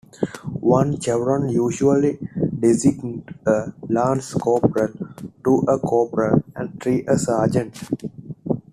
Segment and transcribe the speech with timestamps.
[0.61, 2.17] One chevron usually
[2.59, 4.91] designates a lance corporal,
[5.43, 7.83] two a corporal, and three a sergeant.